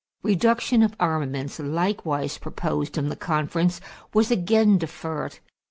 [0.23, 3.79] Reduction of armaments, likewise proposed in the conference,
[4.15, 5.37] was again deferred.